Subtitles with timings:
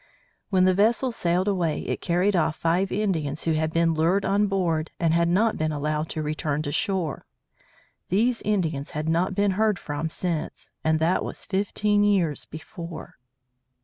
[0.49, 4.47] When the vessel sailed away it carried off five Indians who had been lured on
[4.47, 7.27] board and had not been allowed to return to shore.
[8.09, 13.19] These Indians had not been heard from since, and that was fifteen years before.